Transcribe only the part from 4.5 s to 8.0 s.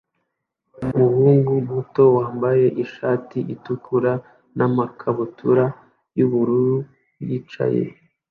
namakabutura yubururu yicaye